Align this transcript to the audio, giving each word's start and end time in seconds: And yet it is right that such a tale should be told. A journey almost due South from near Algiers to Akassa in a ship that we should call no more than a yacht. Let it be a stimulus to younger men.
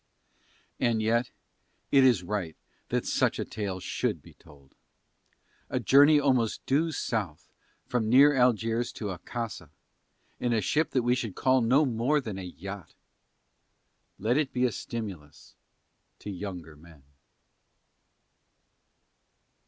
And 0.79 0.99
yet 0.99 1.29
it 1.91 2.03
is 2.03 2.23
right 2.23 2.55
that 2.89 3.05
such 3.05 3.37
a 3.37 3.45
tale 3.45 3.79
should 3.79 4.19
be 4.23 4.33
told. 4.33 4.73
A 5.69 5.79
journey 5.79 6.19
almost 6.19 6.65
due 6.65 6.91
South 6.91 7.51
from 7.85 8.09
near 8.09 8.33
Algiers 8.35 8.91
to 8.93 9.13
Akassa 9.15 9.69
in 10.39 10.53
a 10.53 10.59
ship 10.59 10.89
that 10.89 11.03
we 11.03 11.13
should 11.13 11.35
call 11.35 11.61
no 11.61 11.85
more 11.85 12.19
than 12.19 12.39
a 12.39 12.43
yacht. 12.43 12.95
Let 14.17 14.37
it 14.37 14.51
be 14.51 14.65
a 14.65 14.71
stimulus 14.71 15.53
to 16.21 16.31
younger 16.31 16.75
men. 16.75 17.03